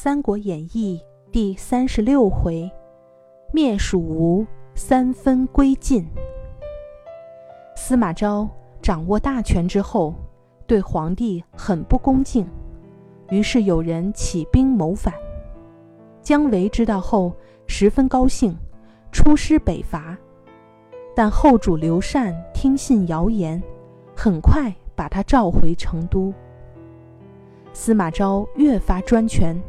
[0.00, 2.70] 三国演义》第三十六回，
[3.52, 6.06] 灭蜀吴，三分归晋。
[7.74, 8.48] 司马昭
[8.80, 10.14] 掌握大权之后，
[10.68, 12.48] 对皇帝很不恭敬，
[13.30, 15.12] 于是有人起兵谋反。
[16.22, 17.32] 姜维知道后，
[17.66, 18.56] 十分高兴，
[19.10, 20.16] 出师北伐。
[21.12, 23.60] 但后主刘禅听信谣言，
[24.14, 26.32] 很快把他召回成都。
[27.72, 29.60] 司马昭越发专权。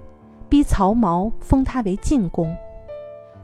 [0.50, 2.57] 逼曹髦封他为晋公，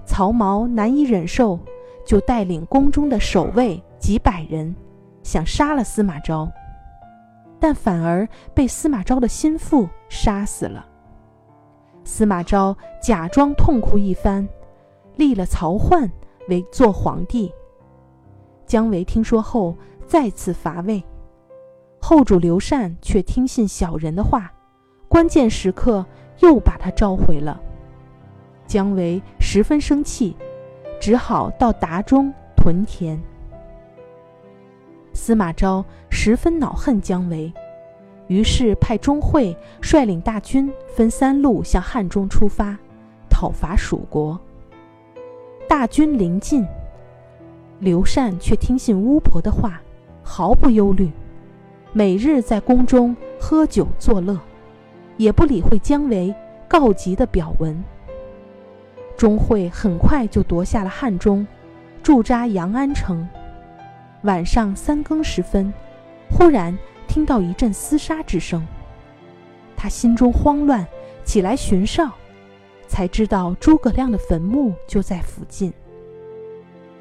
[0.06, 1.60] 曹髦难以忍受，
[2.04, 4.76] 就带领宫中的守卫几百人，
[5.22, 6.52] 想杀了司马昭，
[7.60, 10.84] 但反而被司马昭的心腹杀死了。
[12.04, 14.48] 司马昭假装痛哭一番，
[15.16, 16.10] 立了曹奂
[16.50, 17.54] 为做皇帝。
[18.66, 21.04] 姜维听说后，再次伐魏，
[22.00, 24.52] 后主刘禅却听信小人的话，
[25.08, 26.04] 关键时刻。
[26.40, 27.60] 又把他召回了。
[28.68, 30.36] 姜维十分生气，
[31.00, 33.22] 只好到达中屯田。
[35.14, 37.54] 司马昭十分恼恨姜维，
[38.28, 42.78] 于是派钟会率领大军分三路向汉中出发，
[43.30, 44.40] 讨伐蜀国。
[45.70, 46.66] 大军临近，
[47.80, 49.82] 刘禅却听信巫婆的话，
[50.24, 51.12] 毫不忧虑，
[51.94, 54.38] 每日在宫中喝酒作乐。
[55.18, 56.34] 也不理会姜维
[56.68, 57.84] 告急的表文。
[59.18, 61.48] 钟会很快就夺下了汉中，
[62.04, 63.28] 驻扎阳安城。
[64.24, 65.74] 晚上三更时分，
[66.30, 66.78] 忽然
[67.08, 68.66] 听到一阵厮杀之声，
[69.78, 70.86] 他心中慌乱，
[71.24, 72.12] 起来巡哨，
[72.88, 75.72] 才知道诸葛亮的坟墓就在附近。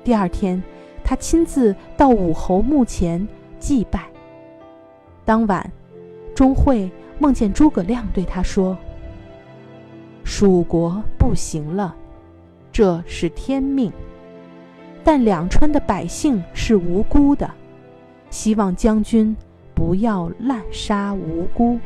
[0.05, 0.63] 第二天，
[1.03, 3.27] 他亲自到武侯墓前
[3.59, 4.05] 祭拜。
[5.25, 5.73] 当晚，
[6.35, 6.91] 钟会。
[7.19, 8.77] 梦见诸葛亮对他说
[10.25, 11.95] ：“蜀国不行了，
[12.73, 13.93] 这是天命。
[15.05, 17.51] 但两川的百姓是无辜的，
[18.31, 19.37] 希望将军
[19.75, 21.79] 不要滥杀无辜。”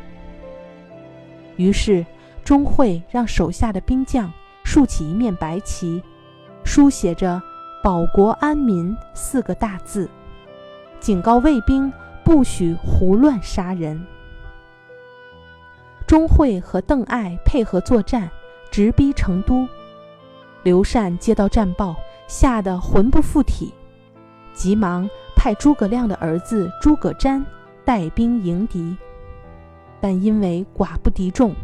[1.57, 2.07] 于是
[2.45, 4.33] 钟会让手下的兵将
[4.65, 6.03] 竖起一面白旗，
[6.65, 7.43] 书写着
[7.85, 10.09] “保国安民”四个大字，
[11.01, 11.93] 警告卫兵
[12.25, 14.01] 不许胡乱杀人。
[16.09, 18.31] 钟会和邓艾配合作战，
[18.71, 19.69] 直逼成都。
[20.63, 21.95] 刘禅接到战报，
[22.27, 23.75] 吓得魂不附体，
[24.55, 27.45] 急忙派诸葛亮的儿子诸葛瞻
[27.85, 28.97] 带兵迎敌，
[30.01, 31.55] 但因为寡不敌众，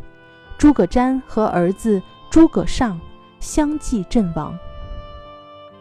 [0.59, 3.01] 诸葛瞻和儿子诸葛尚
[3.41, 4.55] 相继阵亡。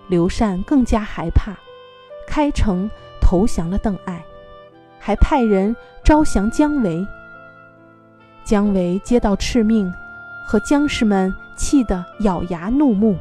[0.07, 1.51] 刘禅更加害怕，
[2.25, 4.23] 开城投降了邓艾，
[4.99, 7.05] 还派人招降姜维。
[8.53, 9.91] 姜维接到敕命，
[10.45, 13.17] 和将士们气得咬牙怒目，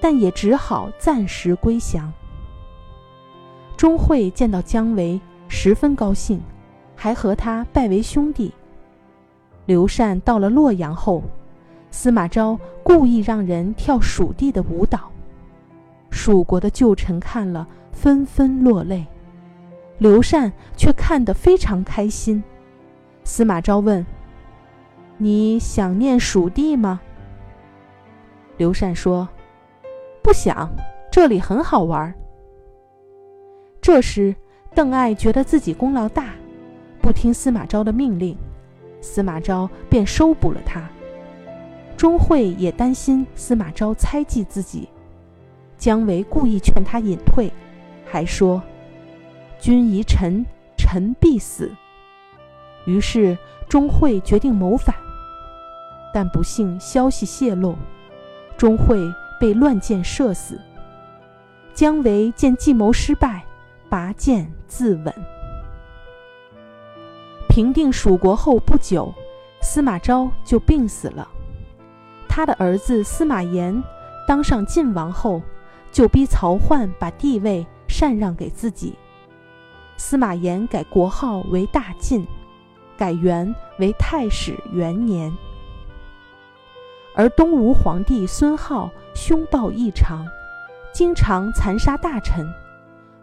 [0.00, 2.12] 但也只好暂时归降。
[3.76, 6.42] 钟会见到姜维，十分高兴，
[6.96, 8.52] 还和他拜为兄弟。
[9.64, 11.22] 刘禅到了洛阳后，
[11.92, 15.12] 司马昭故意让人跳蜀地的舞蹈，
[16.10, 19.06] 蜀国的旧臣看了纷纷落泪，
[19.98, 22.42] 刘禅却看得非常开心。
[23.22, 24.04] 司马昭问。
[25.22, 27.00] 你想念蜀地吗？
[28.56, 29.28] 刘禅说
[30.20, 30.68] ：“不想，
[31.12, 32.12] 这里很好玩。”
[33.80, 34.34] 这时，
[34.74, 36.30] 邓艾觉得自己功劳大，
[37.00, 38.36] 不听司马昭的命令，
[39.00, 40.82] 司马昭便收捕了他。
[41.96, 44.88] 钟会也担心司马昭猜忌自己，
[45.76, 47.48] 姜维故意劝他隐退，
[48.04, 48.60] 还说
[49.60, 50.44] ：“君疑臣，
[50.76, 51.70] 臣必死。”
[52.86, 53.38] 于是
[53.68, 54.92] 钟会决定谋反。
[56.12, 57.76] 但不幸消息泄露，
[58.56, 58.98] 钟会
[59.40, 60.60] 被乱箭射死。
[61.74, 63.44] 姜维见计谋失败，
[63.88, 65.12] 拔剑自刎。
[67.48, 69.12] 平定蜀国后不久，
[69.60, 71.28] 司马昭就病死了。
[72.28, 73.82] 他的儿子司马炎
[74.26, 75.42] 当上晋王后，
[75.90, 78.94] 就逼曹奂把帝位禅让给自己。
[79.98, 82.26] 司马炎改国号为大晋，
[82.96, 85.30] 改元为太始元年。
[87.14, 90.26] 而东吴皇帝孙皓凶暴异常，
[90.92, 92.50] 经常残杀大臣，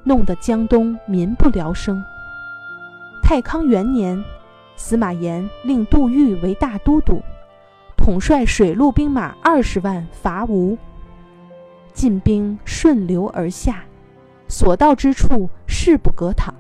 [0.04, 2.04] 弄得江东民不聊生。
[3.24, 4.24] 太康元年，
[4.76, 7.22] 司马炎令杜预为大都督，
[7.98, 10.78] 统帅水陆兵马二十万伐吴。
[11.92, 13.84] 晋兵顺流而下，
[14.48, 16.54] 所到之处势不可挡。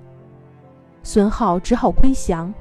[1.04, 2.52] 孙皓只好归降。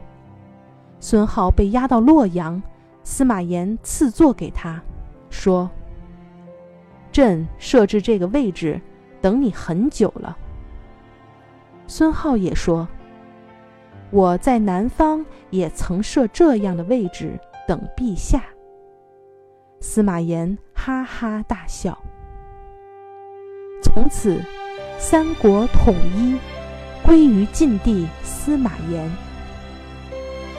[1.01, 2.63] 孙皓被押到洛阳。
[3.09, 4.83] 司马炎赐座给他，
[5.31, 5.71] 说
[7.11, 8.79] ：“朕设置这个位置，
[9.23, 10.37] 等你很久了。”
[11.89, 12.87] 孙浩也说
[14.13, 18.45] ：“我在南方也曾设这样的位置等陛下。”
[19.81, 21.99] 司马炎哈哈大笑。
[23.83, 24.39] 从此，
[24.99, 26.37] 三国统一
[27.03, 29.11] 归于晋帝司马炎。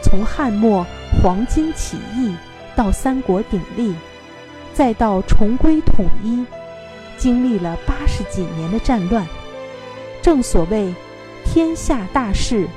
[0.01, 0.83] 从汉末
[1.21, 2.35] 黄巾起义
[2.75, 3.93] 到三国鼎立，
[4.73, 6.45] 再到重归统一，
[7.17, 9.27] 经历了八十几年的战乱。
[10.21, 10.93] 正所谓。
[11.51, 12.67] 天下大事，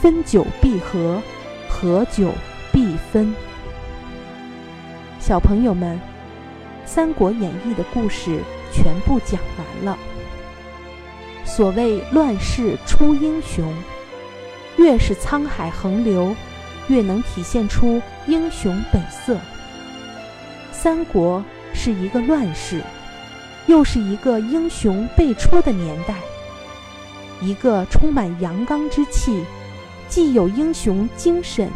[0.00, 1.20] 分久必合，
[1.68, 2.32] 合久
[2.72, 3.34] 必分。
[5.20, 5.94] 小朋友们，
[6.86, 8.40] 《三国演义》的故事
[8.72, 9.98] 全部讲完了。
[11.44, 13.74] 所谓乱世出英雄，
[14.78, 16.34] 越是沧海横流，
[16.88, 19.38] 越能体现出英雄本色。
[20.72, 22.82] 三国是一个乱世，
[23.66, 26.14] 又是一个英雄辈出的年代。
[27.40, 29.44] 一个充满阳刚之气，
[30.08, 31.68] 既有英雄精神，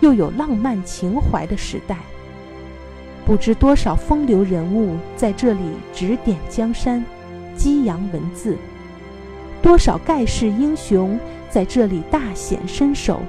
[0.00, 1.96] 又有浪漫情怀的时代。
[3.24, 5.60] 不知多少风流人物在这里
[5.92, 7.04] 指点江山，
[7.56, 8.54] 激扬文字；
[9.60, 11.18] 多少盖世英雄
[11.50, 13.20] 在这里大显身手，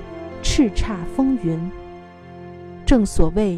[0.59, 1.57] 叱咤风云。
[2.85, 3.57] 正所谓，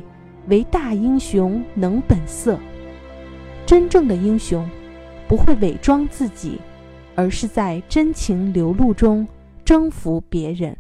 [0.50, 2.60] 唯大英雄能本色。
[3.66, 4.70] 真正的英雄，
[5.28, 6.60] 不会伪装自己。
[7.14, 9.28] 而是在真情流露中
[9.66, 10.76] 征服别人。